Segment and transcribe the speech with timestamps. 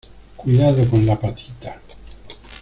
[0.35, 1.79] cuidado con la patita.